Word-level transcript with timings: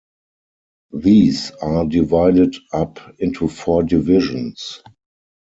These 0.95 1.51
are 1.61 1.85
divided 1.85 2.55
up 2.73 2.97
into 3.19 3.47
four 3.47 3.83
divisions. 3.83 4.81